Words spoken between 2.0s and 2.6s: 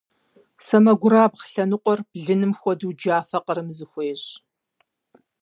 блыным